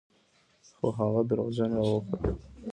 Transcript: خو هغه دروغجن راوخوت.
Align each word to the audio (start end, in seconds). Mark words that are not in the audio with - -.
خو 0.77 0.87
هغه 0.97 1.21
دروغجن 1.29 1.71
راوخوت. 1.77 2.21